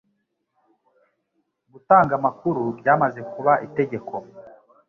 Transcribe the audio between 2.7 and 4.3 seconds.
byamaze kuba itegeko.